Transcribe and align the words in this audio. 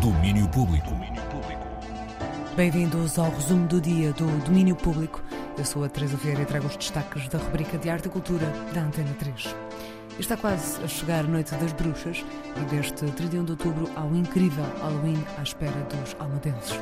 Domínio 0.00 0.48
Público. 0.48 0.90
Bem-vindos 2.56 3.16
ao 3.20 3.30
resumo 3.30 3.68
do 3.68 3.80
dia 3.80 4.12
do 4.12 4.26
Domínio 4.44 4.74
Público. 4.74 5.22
Eu 5.56 5.64
sou 5.64 5.84
a 5.84 5.88
Teresa 5.88 6.16
Vieira 6.16 6.42
e 6.42 6.44
trago 6.44 6.66
os 6.66 6.76
destaques 6.76 7.28
da 7.28 7.38
rubrica 7.38 7.78
de 7.78 7.88
Arte 7.88 8.06
e 8.06 8.10
Cultura 8.10 8.46
da 8.74 8.80
Antena 8.80 9.14
3. 9.16 9.54
Está 10.18 10.36
quase 10.36 10.82
a 10.82 10.88
chegar 10.88 11.20
a 11.20 11.28
Noite 11.28 11.54
das 11.54 11.72
Bruxas 11.74 12.24
e 12.56 12.60
deste 12.74 13.04
31 13.12 13.44
de 13.44 13.52
outubro 13.52 13.88
ao 13.94 14.12
incrível 14.12 14.64
Halloween 14.80 15.22
à 15.38 15.42
espera 15.42 15.86
dos 15.88 16.16
almadenses. 16.18 16.76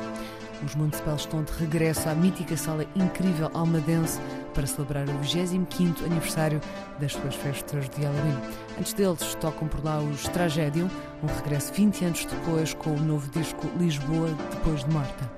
Os 0.63 0.75
Municipais 0.75 1.21
estão 1.21 1.43
de 1.43 1.51
regresso 1.53 2.07
à 2.07 2.15
mítica 2.15 2.55
sala 2.55 2.85
incrível 2.95 3.49
almadense 3.53 4.19
para 4.53 4.65
celebrar 4.65 5.07
o 5.07 5.19
25º 5.19 6.05
aniversário 6.05 6.61
das 6.99 7.13
suas 7.13 7.35
festas 7.35 7.89
de 7.89 8.01
Halloween. 8.01 8.37
Antes 8.79 8.93
deles, 8.93 9.35
tocam 9.35 9.67
por 9.67 9.83
lá 9.83 9.99
os 9.99 10.23
Tragédium, 10.29 10.89
um 11.23 11.27
regresso 11.27 11.73
20 11.73 12.05
anos 12.05 12.25
depois 12.25 12.73
com 12.73 12.91
o 12.91 12.99
novo 12.99 13.29
disco 13.31 13.67
Lisboa 13.77 14.29
Depois 14.51 14.83
de 14.83 14.91
Morta. 14.91 15.31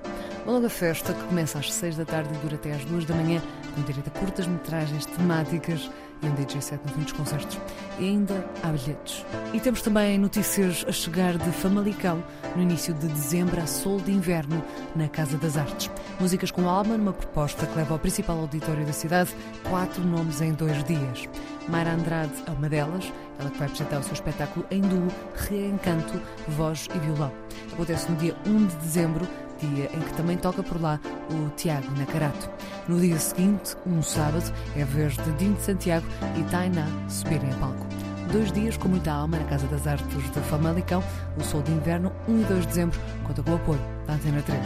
Uma 0.45 0.53
longa 0.53 0.69
festa 0.69 1.13
que 1.13 1.23
começa 1.23 1.59
às 1.59 1.73
6 1.73 1.97
da 1.97 2.05
tarde 2.05 2.29
e 2.33 2.37
dura 2.37 2.55
até 2.55 2.71
às 2.71 2.85
2 2.85 3.05
da 3.05 3.15
manhã, 3.15 3.41
com 3.75 3.81
direito 3.81 4.07
a 4.07 4.19
curtas-metragens 4.19 5.05
temáticas 5.05 5.89
e 6.21 6.27
um 6.27 6.33
DJ 6.35 6.61
set 6.61 6.79
no 6.85 6.91
fim 6.91 7.01
dos 7.01 7.11
concertos. 7.11 7.59
E 7.99 8.05
ainda 8.05 8.45
há 8.63 8.67
bilhetes. 8.67 9.25
E 9.53 9.59
temos 9.59 9.81
também 9.81 10.17
notícias 10.17 10.85
a 10.87 10.91
chegar 10.91 11.37
de 11.37 11.51
Famalicão, 11.51 12.23
no 12.55 12.61
início 12.61 12.93
de 12.93 13.07
dezembro, 13.07 13.59
a 13.61 13.67
Sol 13.67 13.99
de 13.99 14.11
Inverno, 14.11 14.63
na 14.95 15.07
Casa 15.07 15.37
das 15.37 15.57
Artes. 15.57 15.89
Músicas 16.19 16.51
com 16.51 16.67
alma, 16.67 16.97
numa 16.97 17.13
proposta 17.13 17.65
que 17.65 17.75
leva 17.75 17.93
ao 17.93 17.99
principal 17.99 18.37
auditório 18.39 18.85
da 18.85 18.93
cidade 18.93 19.35
quatro 19.69 20.03
nomes 20.03 20.41
em 20.41 20.53
dois 20.53 20.83
dias. 20.83 21.27
Mara 21.67 21.91
Andrade 21.91 22.33
é 22.45 22.51
uma 22.51 22.69
delas, 22.69 23.11
ela 23.39 23.49
que 23.49 23.57
vai 23.57 23.67
apresentar 23.67 23.99
o 23.99 24.03
seu 24.03 24.13
espetáculo 24.13 24.65
em 24.71 24.81
duo, 24.81 25.07
Reencanto, 25.35 26.19
Voz 26.47 26.87
e 26.95 26.99
Violão. 26.99 27.31
Acontece 27.73 28.09
no 28.09 28.17
dia 28.17 28.35
1 28.45 28.67
de 28.67 28.75
dezembro, 28.77 29.27
dia 29.57 29.89
em 29.93 29.99
que 29.99 30.13
também 30.13 30.37
toca 30.37 30.63
por 30.63 30.81
lá 30.81 30.99
o 31.29 31.49
Tiago 31.55 31.89
Nacarato. 31.97 32.49
No 32.87 32.99
dia 32.99 33.17
seguinte, 33.19 33.75
um 33.85 34.01
sábado, 34.01 34.51
é 34.75 34.83
vez 34.83 35.15
de 35.17 35.31
Dino 35.33 35.55
de 35.55 35.63
Santiago 35.63 36.05
e 36.37 36.43
Tainá 36.51 36.87
subirem 37.09 37.51
a 37.51 37.55
palco. 37.55 37.85
Dois 38.31 38.51
dias 38.51 38.75
com 38.75 38.89
muita 38.89 39.11
alma 39.11 39.37
na 39.37 39.45
Casa 39.45 39.67
das 39.67 39.87
Artes 39.87 40.31
de 40.31 40.39
Famalicão, 40.41 41.01
o 41.37 41.43
Sol 41.43 41.61
de 41.61 41.71
Inverno, 41.71 42.11
1 42.27 42.41
e 42.41 42.43
2 42.43 42.61
de 42.61 42.67
dezembro, 42.67 42.99
conta 43.23 43.41
com 43.41 43.51
o 43.51 43.55
apoio 43.55 43.79
da 44.05 44.13
Antena 44.13 44.41
3. 44.41 44.59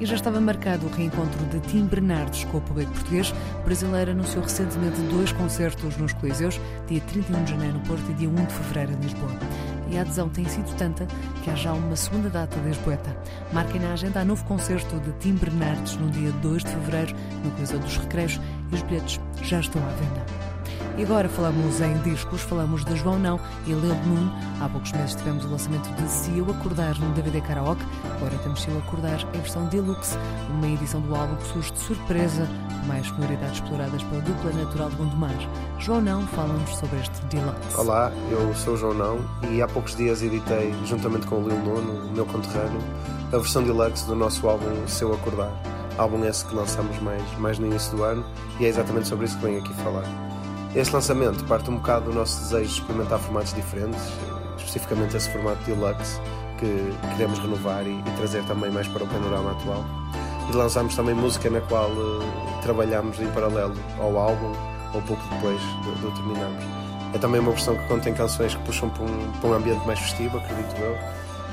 E 0.00 0.06
já 0.06 0.16
estava 0.16 0.40
marcado 0.40 0.86
o 0.86 0.90
reencontro 0.90 1.44
de 1.46 1.60
Tim 1.60 1.86
Bernardes 1.86 2.44
com 2.44 2.58
o 2.58 2.60
público 2.60 2.90
português. 2.90 3.32
O 3.60 3.64
brasileiro 3.64 4.10
anunciou 4.10 4.42
recentemente 4.42 5.00
dois 5.02 5.30
concertos 5.30 5.96
nos 5.96 6.12
Coliseus, 6.12 6.60
dia 6.88 7.00
31 7.00 7.44
de 7.44 7.50
janeiro 7.52 7.74
no 7.74 7.80
Porto 7.84 8.10
e 8.10 8.14
dia 8.14 8.28
1 8.28 8.34
de 8.34 8.52
fevereiro 8.52 8.92
em 8.92 8.96
Lisboa 8.96 9.71
e 9.92 9.98
a 9.98 10.00
adesão 10.00 10.28
tem 10.28 10.48
sido 10.48 10.74
tanta 10.76 11.06
que 11.44 11.50
há 11.50 11.54
já 11.54 11.72
uma 11.72 11.94
segunda 11.94 12.30
data 12.30 12.58
de 12.58 12.66
Lisboeta. 12.66 13.14
Marquem 13.52 13.80
na 13.80 13.92
agenda 13.92 14.20
a 14.20 14.24
novo 14.24 14.42
concerto 14.44 14.98
de 15.00 15.12
Tim 15.20 15.34
Bernardes 15.34 15.96
no 15.96 16.10
dia 16.10 16.32
2 16.32 16.64
de 16.64 16.70
fevereiro 16.70 17.14
no 17.44 17.50
Coliseu 17.52 17.78
dos 17.78 17.96
Recreios 17.98 18.40
e 18.70 18.74
os 18.74 18.82
bilhetes 18.82 19.20
já 19.42 19.60
estão 19.60 19.82
à 19.82 19.90
venda. 19.90 20.51
E 20.98 21.04
agora 21.04 21.26
falamos 21.26 21.80
em 21.80 21.96
discos, 22.02 22.42
falamos 22.42 22.84
de 22.84 22.94
João 22.96 23.18
Não 23.18 23.40
e 23.66 23.72
Lil 23.72 23.94
Moon. 23.94 24.28
Há 24.60 24.68
poucos 24.68 24.92
meses 24.92 25.14
tivemos 25.14 25.42
o 25.46 25.48
lançamento 25.48 25.88
de 25.94 26.06
Se 26.06 26.36
Eu 26.36 26.50
Acordar 26.50 26.98
no 26.98 27.14
DVD 27.14 27.40
Karaoke, 27.40 27.82
agora 28.04 28.36
temos 28.42 28.60
Se 28.60 28.68
Eu 28.68 28.76
Acordar 28.78 29.18
em 29.34 29.38
versão 29.38 29.64
deluxe, 29.68 30.18
uma 30.50 30.68
edição 30.68 31.00
do 31.00 31.14
álbum 31.14 31.34
que 31.36 31.46
surge 31.48 31.72
de 31.72 31.78
surpresa, 31.78 32.46
mais 32.86 33.06
sonoridades 33.06 33.54
exploradas 33.54 34.02
pela 34.02 34.20
dupla 34.20 34.52
natural 34.52 34.90
de 34.90 34.96
Gondomar. 34.96 35.34
João 35.78 36.02
Não 36.02 36.26
fala-nos 36.26 36.76
sobre 36.76 37.00
este 37.00 37.24
deluxe. 37.26 37.76
Olá, 37.78 38.12
eu 38.30 38.54
sou 38.54 38.74
o 38.74 38.76
João 38.76 38.92
Não 38.92 39.18
e 39.50 39.62
há 39.62 39.68
poucos 39.68 39.96
dias 39.96 40.22
editei, 40.22 40.74
juntamente 40.84 41.26
com 41.26 41.36
o 41.36 41.48
Lil 41.48 41.58
Moon, 41.58 42.10
o 42.10 42.12
meu 42.12 42.26
conterrâneo, 42.26 42.80
a 43.32 43.38
versão 43.38 43.62
deluxe 43.62 44.06
do 44.06 44.14
nosso 44.14 44.46
álbum 44.46 44.86
Se 44.86 45.04
Eu 45.04 45.14
Acordar. 45.14 45.50
Álbum 45.96 46.22
esse 46.26 46.44
que 46.44 46.54
lançamos 46.54 46.98
mais, 47.00 47.22
mais 47.38 47.58
no 47.58 47.66
início 47.66 47.96
do 47.96 48.02
ano 48.02 48.24
e 48.60 48.66
é 48.66 48.68
exatamente 48.68 49.08
sobre 49.08 49.24
isso 49.24 49.38
que 49.38 49.44
venho 49.46 49.58
aqui 49.58 49.72
falar. 49.82 50.04
Este 50.74 50.94
lançamento 50.94 51.44
parte 51.44 51.68
um 51.70 51.76
bocado 51.76 52.10
do 52.10 52.14
nosso 52.14 52.40
desejo 52.40 52.64
de 52.64 52.80
experimentar 52.80 53.18
formatos 53.18 53.52
diferentes, 53.52 54.00
especificamente 54.56 55.14
esse 55.14 55.30
formato 55.30 55.62
deluxe 55.64 56.18
que 56.58 56.94
queremos 57.10 57.38
renovar 57.40 57.86
e, 57.86 57.90
e 57.90 58.16
trazer 58.16 58.42
também 58.44 58.70
mais 58.70 58.88
para 58.88 59.04
o 59.04 59.06
panorama 59.06 59.50
atual. 59.50 59.84
E 60.48 60.56
lançámos 60.56 60.96
também 60.96 61.14
música 61.14 61.50
na 61.50 61.60
qual 61.60 61.90
uh, 61.90 62.24
trabalhamos 62.62 63.20
em 63.20 63.26
paralelo 63.32 63.74
ao 63.98 64.16
álbum, 64.16 64.50
ou 64.94 65.02
pouco 65.02 65.22
depois 65.34 65.60
de, 65.60 65.94
de 65.94 66.14
terminarmos. 66.14 66.64
É 67.12 67.18
também 67.18 67.40
uma 67.42 67.50
versão 67.50 67.76
que 67.76 67.86
contém 67.86 68.14
canções 68.14 68.54
que 68.54 68.62
puxam 68.62 68.88
para 68.88 69.04
um, 69.04 69.32
para 69.42 69.50
um 69.50 69.52
ambiente 69.52 69.86
mais 69.86 69.98
festivo, 69.98 70.38
acredito 70.38 70.74
eu, 70.80 70.96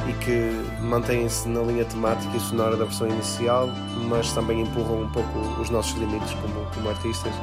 e 0.08 0.14
que 0.14 0.82
mantêm-se 0.82 1.48
na 1.50 1.62
linha 1.62 1.86
temática 1.86 2.36
e 2.36 2.40
sonora 2.40 2.78
da 2.78 2.86
versão 2.86 3.08
inicial, 3.08 3.70
mas 4.08 4.32
também 4.34 4.62
empurram 4.62 5.02
um 5.02 5.10
pouco 5.10 5.40
os 5.62 5.70
nossos 5.70 5.98
limites 5.98 6.34
como, 6.36 6.66
como 6.74 6.90
artistas 6.90 7.34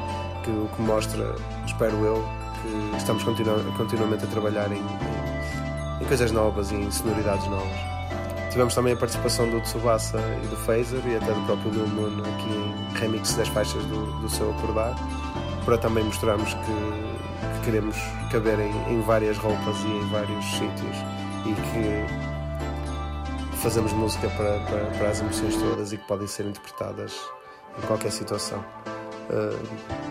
que 0.43 0.51
o 0.51 0.69
que 0.75 0.81
mostra, 0.81 1.35
espero 1.65 1.95
eu, 2.05 2.23
que 2.61 2.97
estamos 2.97 3.23
continu 3.23 3.59
continuamente 3.77 4.23
a 4.23 4.27
trabalhar 4.27 4.71
em, 4.71 4.77
em, 4.77 6.01
em, 6.01 6.05
coisas 6.05 6.31
novas 6.31 6.71
e 6.71 6.75
em 6.75 6.89
sonoridades 6.89 7.45
novas. 7.47 7.77
Tivemos 8.49 8.73
também 8.73 8.93
a 8.93 8.97
participação 8.97 9.49
do 9.49 9.61
Tsubasa 9.61 10.19
e 10.43 10.47
do 10.47 10.55
Phaser 10.55 11.01
e 11.05 11.17
até 11.17 11.31
do 11.31 11.45
próprio 11.45 11.71
Lil 11.71 11.87
Moon 11.87 12.21
aqui 12.21 12.49
em 12.49 12.97
remix 12.97 13.35
das 13.35 13.47
faixas 13.49 13.83
do, 13.85 14.19
do 14.19 14.29
seu 14.29 14.49
acordar, 14.51 14.95
para 15.65 15.77
também 15.77 16.03
mostrarmos 16.03 16.53
que, 16.53 17.59
que 17.59 17.65
queremos 17.65 17.97
caber 18.31 18.59
em, 18.59 18.93
em 18.93 19.01
várias 19.01 19.37
roupas 19.37 19.77
e 19.83 19.87
em 19.87 20.09
vários 20.09 20.45
sítios 20.45 20.97
e 21.45 21.53
que 21.53 22.26
fazemos 23.57 23.93
música 23.93 24.29
para, 24.29 24.59
para, 24.59 24.85
para, 24.97 25.09
as 25.09 25.19
emoções 25.19 25.55
todas 25.55 25.91
e 25.93 25.97
que 25.97 26.07
podem 26.07 26.27
ser 26.27 26.45
interpretadas 26.45 27.13
em 27.77 27.87
qualquer 27.87 28.11
situação. 28.11 28.63
Uh, 29.29 30.07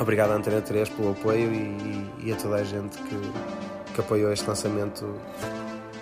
Obrigado 0.00 0.30
à 0.30 0.34
Antena 0.34 0.60
3 0.60 0.88
pelo 0.90 1.10
apoio 1.10 1.52
e, 1.52 2.10
e, 2.20 2.32
a 2.32 2.36
toda 2.36 2.56
a 2.56 2.62
gente 2.62 2.96
que, 2.98 3.92
que 3.94 4.00
apoiou 4.00 4.32
este 4.32 4.46
lançamento 4.46 5.12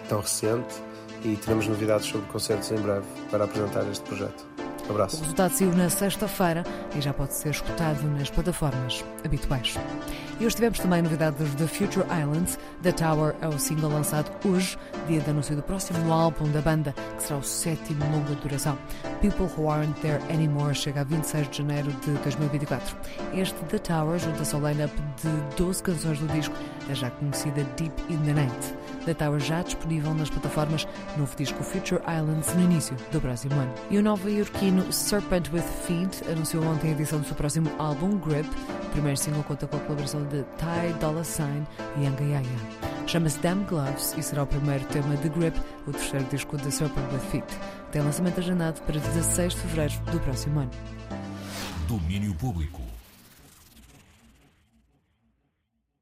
tão 0.06 0.20
recente 0.20 0.74
e 1.24 1.34
teremos 1.36 1.66
novidades 1.66 2.06
sobre 2.06 2.26
concertos 2.28 2.70
em 2.72 2.76
breve 2.76 3.06
para 3.30 3.44
apresentar 3.44 3.90
este 3.90 4.04
projeto. 4.04 4.55
Abraço. 4.88 5.16
O 5.16 5.20
resultado 5.20 5.52
saiu 5.52 5.72
na 5.74 5.90
sexta-feira 5.90 6.64
e 6.96 7.00
já 7.00 7.12
pode 7.12 7.34
ser 7.34 7.50
escutado 7.50 8.02
nas 8.16 8.30
plataformas 8.30 9.04
habituais. 9.24 9.76
E 10.38 10.44
hoje 10.44 10.56
tivemos 10.56 10.78
também 10.78 11.00
novidades 11.00 11.54
The 11.54 11.66
Future 11.66 12.06
Islands. 12.06 12.58
The 12.82 12.92
Tower 12.92 13.34
é 13.40 13.48
o 13.48 13.58
single 13.58 13.90
lançado 13.90 14.30
hoje, 14.46 14.76
dia 15.08 15.20
de 15.20 15.30
anúncio 15.30 15.56
do 15.56 15.62
próximo 15.62 16.12
álbum 16.12 16.50
da 16.50 16.60
banda, 16.60 16.94
que 17.16 17.22
será 17.22 17.38
o 17.38 17.42
sétimo 17.42 18.04
longa 18.12 18.34
duração. 18.34 18.76
People 19.22 19.48
Who 19.56 19.70
Aren't 19.70 19.98
There 20.02 20.22
Anymore 20.30 20.74
chega 20.74 21.00
a 21.00 21.04
26 21.04 21.48
de 21.48 21.56
janeiro 21.58 21.90
de 22.04 22.10
2024. 22.10 22.96
Este 23.32 23.58
The 23.64 23.78
Tower 23.78 24.18
junta-se 24.18 24.54
ao 24.54 24.60
line-up 24.60 24.94
de 25.22 25.56
12 25.56 25.82
canções 25.82 26.18
do 26.18 26.26
disco, 26.28 26.54
a 26.90 26.92
já 26.92 27.10
conhecida 27.10 27.64
Deep 27.76 27.94
in 28.12 28.18
the 28.18 28.34
Night. 28.34 28.74
The 29.06 29.14
Tower 29.14 29.40
já 29.40 29.62
disponível 29.62 30.12
nas 30.12 30.28
plataformas, 30.28 30.86
novo 31.16 31.34
disco 31.34 31.62
Future 31.62 32.02
Islands 32.02 32.54
no 32.54 32.62
início 32.62 32.94
do 33.10 33.20
próximo 33.20 33.54
ano. 33.54 33.72
E 33.90 33.96
o 33.96 34.02
nova-iorquino 34.76 34.92
Serpent 34.92 35.50
with 35.52 35.62
Feed 35.86 36.30
anunciou 36.30 36.64
ontem 36.64 36.88
a 36.88 36.92
edição 36.92 37.20
do 37.20 37.26
seu 37.26 37.34
próximo 37.34 37.70
álbum, 37.78 38.18
Grip. 38.18 38.48
O 38.48 38.90
primeiro 38.90 39.16
single 39.16 39.42
conta 39.44 39.66
com 39.66 39.76
a 39.76 39.80
colaboração 39.80 40.22
de 40.24 40.42
Ty 40.56 40.98
Dolla 41.00 41.24
Sign 41.24 41.66
e 41.96 42.04
Yanga 42.04 42.24
Yaya. 42.24 42.46
Chama-se 43.06 43.38
Damn 43.38 43.64
Gloves 43.64 44.14
e 44.16 44.22
será 44.22 44.42
o 44.42 44.46
primeiro 44.46 44.84
tema 44.86 45.16
de 45.16 45.28
Grip, 45.28 45.58
o 45.86 45.92
terceiro 45.92 46.26
disco 46.26 46.56
de 46.56 46.70
Serpent 46.70 47.12
with 47.12 47.30
Feet. 47.30 47.58
Tem 47.92 48.02
lançamento 48.02 48.38
agendado 48.38 48.80
para 48.82 48.98
16 48.98 49.54
de 49.54 49.60
fevereiro 49.60 49.94
do 50.12 50.20
próximo 50.20 50.60
ano. 50.60 50.70
Domínio 51.88 52.34
Público. 52.34 52.95